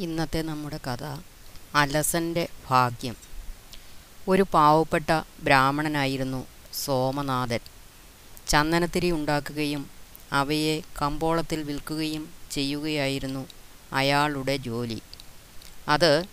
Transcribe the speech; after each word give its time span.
ഇന്നത്തെ 0.00 0.42
നമ്മുടെ 0.42 0.80
കഥ. 0.86 1.04
അലസന്റെ 1.74 2.48
ഭാഗ്യം. 2.70 3.16
ഒരു 4.28 4.46
പാവപ്പെട്ട 4.54 5.22
ബ്രാഹ്മണനായിരുന്നു 5.42 6.46
സോമനാഥൻ. 6.72 7.58
ചന്ദനത്തിരി 8.48 9.10
ഉണ്ടാക്കുകയും 9.10 9.90
അവയെ 10.32 10.80
കമ്പോളത്തിൽ 11.02 11.62
വിൽക്കുകയും 11.62 12.28
ചെയ്യുകയായിരുന്നു 12.50 13.48
അയാളുടെ 13.92 14.56
ജോലി. 14.56 15.02
അത് 15.88 16.24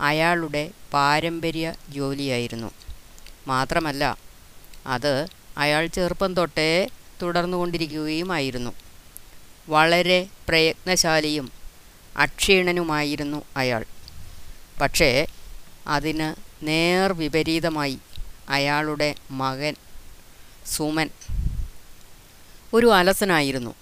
അയാളുടെ 0.00 0.70
പാരമ്പര്യ 0.92 1.74
ജോലിയായിരുന്നു. 1.88 2.70
മാത്രമല്ല 3.46 4.16
അത് 4.86 5.26
അയാൾ 5.58 5.86
ചെറുപ്പം 5.86 6.34
തൊട്ടേ 6.34 6.88
തുടർന്നുകൊണ്ടിരിക്കുകയുമായിരുന്നു. 7.22 8.70
വളരെ 9.68 10.26
പ്രയത്നശാലിയും 10.48 11.55
അക്ഷീണനുമായിരുന്നു 12.16 13.44
അയാൾ. 13.56 13.84
പക്ഷേ 14.80 15.26
അതിന് 15.86 16.28
നേർ 16.66 17.12
വിപരീതമായി 17.12 17.98
അയാളുടെ 18.48 19.14
മകൻ 19.30 19.74
സുമൻ 20.66 21.08
ഒരു 22.74 22.86
അലസനായിരുന്നു. 22.86 23.74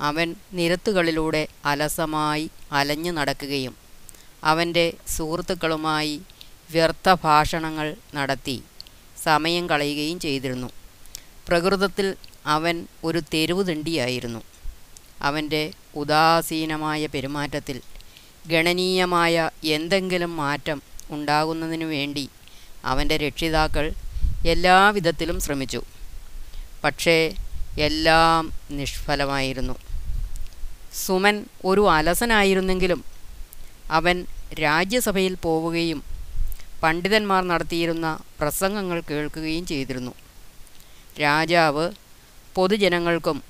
അവൻ 0.00 0.34
നിരത്തുകളിലൂടെ 0.52 1.48
അലസമായി 1.64 2.50
അലഞ്ഞു 2.72 3.10
നടക്കുകയും 3.10 3.76
അവന്റെ 4.44 4.92
സുഹൃത്തുക്കളുമായി 5.08 6.20
വ്യർത്ഥ 6.70 7.16
ഭാഷണങ്ങൾ 7.24 7.96
നടത്തി 8.14 8.62
സമയം 9.24 9.70
കളയുകയും 9.70 10.20
ചെയ്തിരുന്നു. 10.20 10.70
പ്രകൃതത്തിൽ 11.48 12.16
അവൻ 12.46 12.86
ഒരു 13.04 13.22
തെരുവ് 13.34 13.68
തിണ്ടിയായിരുന്നു 13.68 14.42
അവന്റെ 15.22 15.72
ഉദാസീനമായ 15.94 17.06
പെരുമാറ്റത്തിൽ 17.06 17.80
ഗണനീയമായ 18.46 19.50
എന്തെങ്കിലും 19.64 20.36
മാറ്റം 20.36 20.82
ഉണ്ടാകുന്നതിനു 21.10 21.84
വേണ്ടി 21.84 22.28
അവന്റെ 22.84 23.16
രക്ഷിതാക്കൾ 23.16 23.92
എല്ലാവിധത്തിലും 24.46 25.40
ശ്രമിച്ചു. 25.40 25.82
പക്ഷേ 26.84 27.34
എല്ലാം 27.78 28.52
നിഷ്ഫലമായിരുന്നു. 28.70 29.74
സുമൻ 30.94 31.44
ഒരു 31.64 31.90
അലസനായിരുന്നെങ്കിലും 31.90 33.04
അവൻ 33.90 34.26
രാജ്യസഭയിൽ 34.62 35.34
പോവുകയും 35.34 36.02
പണ്ഡിതന്മാർ 36.82 37.44
നടത്തിയിരുന്ന 37.44 38.18
പ്രസംഗങ്ങൾ 38.40 39.00
കേൾക്കുകയും 39.00 39.66
ചെയ്തിരുന്നു. 39.66 40.14
രാജാവ് 41.20 41.90
പൊതുജനങ്ങൾക്കും 42.54 43.49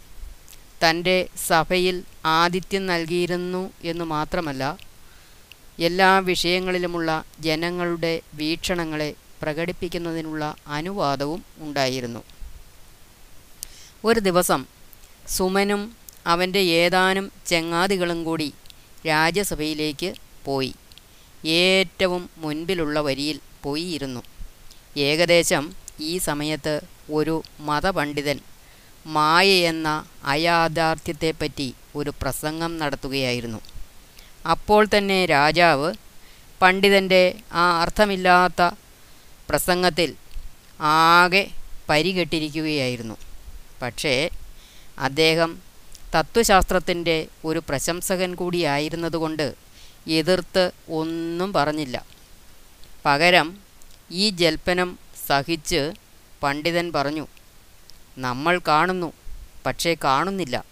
തന്റെ 0.85 1.29
സഭയിൽ 1.47 1.97
ആതിഥ്യം 2.25 2.87
നൽകിയിരുന്നു 2.87 3.73
എന്ന് 3.85 4.05
മാത്രമല്ല 4.05 4.79
എല്ലാ 5.79 6.19
വിഷയങ്ങളിലുമുള്ള 6.19 7.25
ജനങ്ങളുടെ 7.41 8.21
വീക്ഷണങ്ങളെ 8.35 9.15
പ്രകടിപ്പിക്കുന്നതിനുള്ള 9.43 10.57
അനുവാദവും 10.67 11.45
ഉണ്ടായിരുന്നു. 11.59 12.23
ഒരു 14.05 14.21
ദിവസം 14.21 14.67
സുമനും 15.29 15.97
അവന്റെ 16.27 16.61
ഏതാനും 16.61 17.33
ചെങ്ങാതികളും 17.47 18.25
കൂടി 18.25 18.55
രാജ്യസഭയിലേക്ക് 19.07 20.15
പോയി. 20.45 20.75
ഏറ്റവും 21.45 22.31
മുൻപിലുള്ള 22.39 23.01
വരിയിൽ 23.01 23.41
പോയി 23.63 23.83
ഇരുന്നു 23.83 24.23
ഏകദേശം 24.97 25.65
ഈ 26.01 26.19
സമയത്ത് 26.19 26.81
ഒരു 27.13 27.43
മതപണ്ഡിതൻ 27.61 28.39
മായ 29.07 29.49
എന്ന 29.49 30.07
അയാഥാർത്ഥ്യത്തെപ്പറ്റി 30.25 31.75
ഒരു 31.97 32.13
പ്രസംഗം 32.23 32.79
നടത്തുകയായിരുന്നു. 32.79 33.61
അപ്പോൾ 34.51 34.87
തന്നെ 34.87 35.27
രാജാവ് 35.27 35.95
പണ്ഡിതന്റെ 36.63 37.39
ആ 37.53 37.83
അർത്ഥമില്ലാത്ത 37.83 38.71
പ്രസംഗത്തിൽ 39.49 40.15
ആകെ 40.81 41.51
പരികെട്ടിരിക്കുകയായിരുന്നു. 41.89 43.17
പക്ഷേ 43.83 44.31
അദ്ദേഹം 44.99 45.59
തത്വശാസ്ത്രത്തിന്റെ 46.15 47.27
ഒരു 47.45 47.63
പ്രശംസകൻ 47.69 48.35
കൂടിയായിരുന്നതുകൊണ്ട് 48.35 49.55
എതിർത്ത് 50.07 50.73
ഒന്നും 50.89 51.53
പറഞ്ഞില്ല. 51.53 52.05
പകരം 53.07 53.59
ഈ 54.11 54.31
ജൽപ്പനം 54.31 54.99
സഹിച്ച് 55.27 55.93
പണ്ഡിതൻ 56.43 56.93
പറഞ്ഞു 56.93 57.27
നമ്മൾ 58.19 58.61
കാണുന്നു 58.69 59.13
പക്ഷേ 59.67 59.97
കാണുന്നില്ല. 60.05 60.65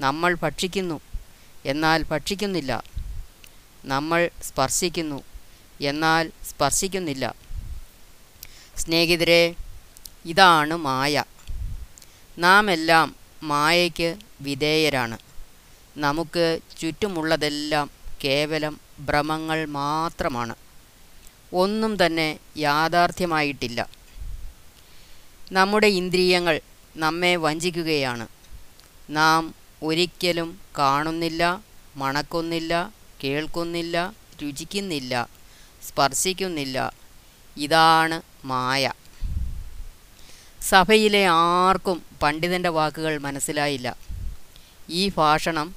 നമ്മൾ 0.00 0.34
ഭക്ഷിക്കുന്നു 0.34 1.00
എന്നാൽ 1.66 2.02
ഭക്ഷിക്കുന്നില്ല. 2.02 2.82
നമ്മൾ 3.84 4.30
സ്പർശിക്കുന്നു 4.42 5.22
എന്നാൽ 5.80 6.30
സ്പർശിക്കുന്നില്ല. 6.48 7.34
സ്നേഹിതരെ 8.76 9.54
ഇതാണ് 10.24 10.76
മായ. 10.76 11.24
നാം 12.38 12.70
എല്ലാം 12.70 13.14
മായയ്ക്ക് 13.42 14.16
വിധേയരാണ്. 14.40 15.18
നമുക്ക് 15.96 16.60
ചുറ്റുമുള്ളതെല്ലാം 16.80 17.90
കേവലം 18.24 18.80
ഭ്രമങ്ങൾ 19.00 19.64
മാത്രമാണ്. 19.66 20.54
ഒന്നും 21.52 22.06
തന്നെ 22.06 22.38
യാഥാർത്ഥ്യമായിട്ടില്ല. 22.56 24.03
നമ്മുടെ 25.52 25.86
ഇന്ദ്രിയങ്ങൾ 25.86 26.60
നമ്മെ 26.96 27.36
വഞ്ചിക്കുകയാണ്. 27.36 28.28
നാം 29.10 29.54
ഒരിക്കലും 29.82 30.60
കാണുന്നില്ല 30.78 31.62
മണക്കുന്നില്ല 31.96 32.92
കേൾക്കുന്നില്ല 33.24 34.14
രുചിക്കുന്നില്ല 34.42 35.28
സ്പർശിക്കുന്നില്ല. 35.88 36.92
ഇതാണ് 37.56 38.22
മായ. 38.44 38.92
സഭയിലെ 40.62 41.26
ആർക്കും 41.26 42.02
പണ്ഡിതന്റെ 42.22 42.68
വാക്കുകൾ 42.68 43.18
മനസ്സിലായില്ല. 43.18 43.96
ഈ 44.90 45.12
ഭാഷണം 45.16 45.74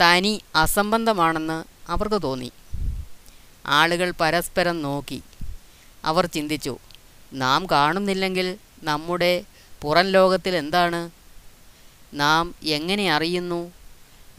തനി 0.00 0.42
അസംബന്ധമാണെന്ന് 0.54 1.64
അവർക്ക് 1.90 2.22
തോന്നി. 2.22 2.52
ആളുകൾ 3.66 4.12
പരസ്പരം 4.20 4.82
നോക്കി. 4.82 5.22
അവർ 6.04 6.26
ചിന്തിച്ചു 6.26 6.78
നാം 7.32 7.66
കാണുന്നില്ലെങ്കിൽ 7.70 8.58
നമ്മുടെ 8.82 9.44
പുറം 9.82 10.08
ലോകത്തിൽ 10.08 10.56
എന്താണ്? 10.56 11.10
നാം 12.14 12.54
എങ്ങനെ 12.64 13.12
അറിയുന്നു? 13.12 13.72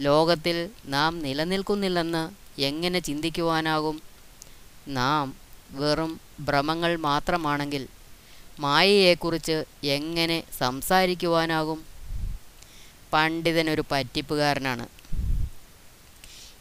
ലോകത്തിൽ 0.02 0.70
നാം 0.86 1.20
നിലനിൽക്കുന്നില്ലെന്ന് 1.20 2.32
എങ്ങനെ 2.62 3.00
ചിന്തിക്കുവാനാകും? 3.00 4.02
നാം 4.88 5.34
വെറും 5.72 6.20
ഭ്രമങ്ങൾ 6.40 6.98
മാത്രമാണെങ്കിൽ 6.98 7.88
മായയെക്കുറിച്ച് 8.60 9.64
എങ്ങനെ 9.84 10.44
സംസാരിക്കുവാനാകും? 10.58 11.84
പണ്ഡിതനൊരു 13.14 13.84
പറ്റിപ്പുകാരനാണ്. 13.92 14.88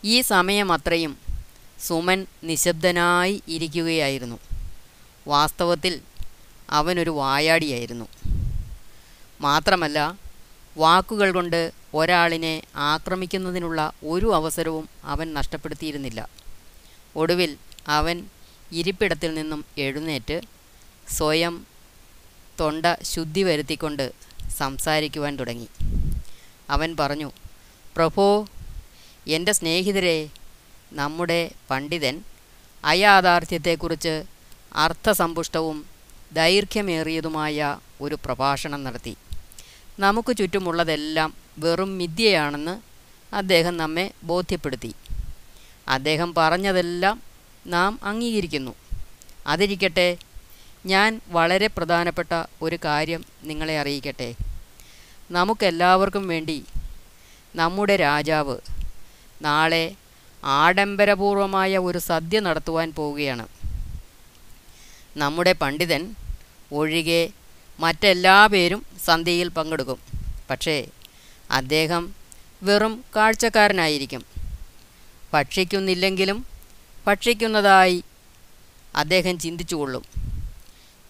ഈ 0.05 0.21
സമയം 0.21 0.73
അത്രയും 0.73 1.19
സുമൻ 1.81 2.27
നിശബ്ദനായി 2.45 3.43
ഇരിക്കുകയായിരുന്നു. 3.49 4.39
വാസ്തവത്തിൽ 5.29 6.01
അവനൊരു 6.73 7.11
വായാടിയായിരുന്നു. 7.11 8.09
മാത്രമല്ല 9.41 10.19
വാക്കുകൾ 10.77 11.33
കൊണ്ട് 11.33 11.73
ഒരാളിനെ 11.95 12.63
ആക്രമിക്കുന്നതിനുള്ള 12.77 13.93
ഒരു 14.05 14.35
അവസരവും 14.35 14.89
അവൻ 15.05 15.35
നഷ്ടപ്പെടുത്തിയിരുന്നില്ല. 15.35 16.29
ഒടുവിൽ 17.17 17.57
അവൻ 17.89 18.25
ഇരിപ്പിടത്തിൽ 18.73 19.35
നിന്നും 19.35 19.65
എഴുന്നേറ്റ് 19.79 20.41
സ്വയം 21.09 21.67
തൊണ്ട 22.61 22.87
ശുദ്ധി 23.03 23.43
വരുത്തിക്കൊണ്ട് 23.43 24.13
സംസാരിക്കുവാൻ 24.59 25.37
തുടങ്ങി. 25.37 25.69
അവൻ 26.71 26.97
പറഞ്ഞു 27.01 27.33
പ്രഭോ 27.97 28.49
എന്റെ 29.27 29.53
സ്നേഹിതരെ 29.53 30.31
നമ്മുടെ 30.93 31.51
പണ്ഡിതൻ 31.71 32.25
അയാഥാർത്ഥ്യത്തെക്കുറിച്ച് 32.85 34.25
അർത്ഥസമ്പുഷ്ടവും 34.75 35.92
ദൈർഘ്യമേറിയതുമായ 36.33 37.79
ഒരു 38.01 38.19
പ്രഭാഷണം 38.25 38.85
നടത്തി. 38.85 39.17
നമുക്ക് 39.99 40.37
ചുറ്റുമുള്ളതെല്ലാം 40.37 41.35
വെറും 41.59 41.99
മിഥ്യയാണെന്ന് 41.99 42.81
അദ്ദേഹം 43.35 43.77
നമ്മെ 43.77 44.11
ബോധ്യപ്പെടുത്തി. 44.23 44.95
അദ്ദേഹം 45.89 46.35
പറഞ്ഞതെല്ലാം 46.35 47.23
നാം 47.67 47.99
അംഗീകരിക്കുന്നു. 48.03 48.75
അതിരിക്കട്ടെ 49.47 50.17
ഞാൻ 50.87 51.21
വളരെ 51.29 51.67
പ്രധാനപ്പെട്ട 51.67 52.45
ഒരു 52.63 52.79
കാര്യം 52.85 53.25
നിങ്ങളെ 53.43 53.81
അറിയിക്കട്ടെ. 53.81 54.35
നമുക്കെല്ലാവർക്കും 55.31 56.29
വേണ്ടി 56.29 56.65
നമ്മുടെ 57.55 57.97
രാജാവ് 57.97 58.57
നാളെ 59.43 59.95
ആഡംബരപൂർവമായ 60.45 61.79
ഒരു 61.79 61.99
സദ്യ 61.99 62.41
നടത്തുവാൻ 62.41 62.93
പോവുകയാണ്. 62.93 63.47
നമ്മുടെ 65.17 65.53
പണ്ഡിതൻ 65.53 66.15
ഒഴികെ 66.73 67.29
മറ്റെല്ലാ 67.81 68.47
പേരും 68.47 68.87
സന്ധ്യയിൽ 69.05 69.49
പങ്കെടുക്കും. 69.49 69.99
പക്ഷേ 70.51 70.87
അദ്ദേഹം 71.51 72.15
വെറും 72.63 73.05
കാഴ്ചക്കാരനായിരിക്കും. 73.17 74.25
ഭക്ഷിക്കുന്നില്ലെങ്കിലും 75.35 76.47
ഭക്ഷിക്കുന്നതായി 77.07 78.05
അദ്ദേഹം 78.97 79.39
ചിന്തിച്ചുകൊള്ളും. 79.39 80.05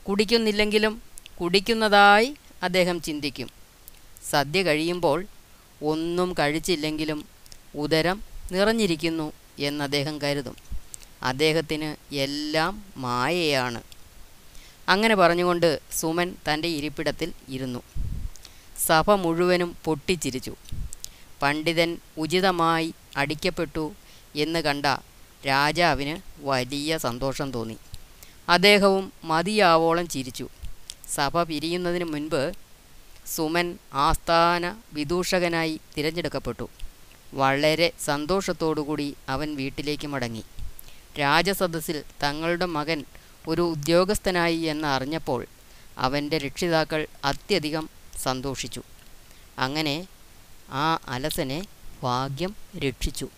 കുടിക്കുന്നില്ലെങ്കിലും 0.09 1.03
കുടിക്കുന്നതായി 1.41 2.35
അദ്ദേഹം 2.63 3.03
ചിന്തിക്കും. 3.03 3.49
സദ്യ 4.31 4.63
കഴിയുമ്പോൾ 4.63 5.27
ഒന്നും 5.83 6.35
കഴിച്ചില്ലെങ്കിലും 6.39 7.25
ഉദരം 7.75 8.23
നിറഞ്ഞിരിക്കുന്നു 8.53 9.33
എന്ന് 9.59 9.85
അദ്ദേഹം 9.85 10.23
കരുതും. 10.23 10.57
അദ്ദേഹത്തിന് 11.23 12.15
എല്ലാം 12.15 12.85
മായയാണ്. 12.97 13.81
അങ്ങനെ 14.89 15.15
പറഞ്ഞുകൊണ്ട് 15.15 15.81
സുമൻ 16.01 16.35
തന്റെ 16.53 16.69
ഇരിപ്പിടത്തിൽ 16.69 17.33
ഇരുന്നു. 17.49 17.83
സഭ 18.87 19.11
മുഴുവനും 19.11 19.77
പൊട്ടിച്ചിരിച്ചു. 19.85 20.57
പണ്ഡിതൻ 21.43 21.99
ഉചിതമായി 22.19 22.95
അടിക്കപ്പെട്ടു 23.17 23.95
എന്ന് 24.37 24.59
കണ്ട 24.59 24.87
രാജാവിന് 25.47 26.21
വലിയ 26.45 26.99
സന്തോഷം 26.99 27.53
തോന്നി. 27.53 27.77
അദ്ദേഹവും 28.49 29.13
മതിയാവോളം 29.25 30.09
ചിരിച്ചു. 30.09 30.49
സഭ 31.15 31.43
പിരിയുന്നതിന് 31.43 32.05
മുൻപ് 32.05 32.53
സുമൻ 33.27 33.79
ആസ്ഥാന 33.95 34.77
വിദൂഷകനായി 34.93 35.81
തിരഞ്ഞെടുക്കപ്പെട്ടു. 35.97 36.71
വളരെ 37.35 37.93
സന്തോഷത്തോടുകൂടി 38.05 39.15
അവൻ 39.29 39.57
വീട്ടിലേക്ക് 39.57 40.07
മടങ്ങി. 40.07 40.45
രാജസദസ്സിൽ 41.21 42.03
തങ്ങളുടെ 42.23 42.67
മകൻ 42.67 43.05
ഒരു 43.49 43.63
ഉദ്യോഗസ്ഥനായി 43.63 44.57
എന്ന് 44.57 44.89
അറിഞ്ഞപ്പോൾ 44.89 45.47
അവന്റെ 45.99 46.39
രക്ഷിതാക്കൾ 46.39 47.07
അത്യധികം 47.25 47.89
സന്തോഷിച്ചു. 48.17 48.83
അങ്ങനെ 49.59 50.07
ആ 50.71 50.99
അലസനെ 51.09 51.67
ഭാഗ്യം 52.03 52.57
രക്ഷിച്ചു. 52.79 53.29